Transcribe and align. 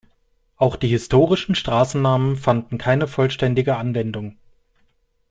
Auch 0.57 0.77
die 0.77 0.87
historischen 0.87 1.53
Straßennamen 1.53 2.35
fanden 2.35 2.79
keine 2.79 3.07
vollständige 3.07 3.75
Anwendung. 3.77 4.35